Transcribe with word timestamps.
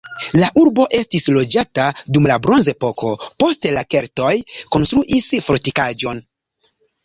La 0.43 0.47
urbo 0.61 0.85
estis 0.99 1.29
loĝata 1.35 1.85
dum 2.17 2.25
la 2.33 2.39
bronzepoko, 2.49 3.13
poste 3.45 3.77
la 3.77 3.87
keltoj 3.95 4.33
konstruis 4.49 5.33
fortikaĵon. 5.53 6.27